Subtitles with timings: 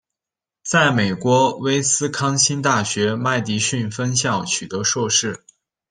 [0.63, 5.45] 在美国威斯康辛大学麦迪逊分校取得硕士。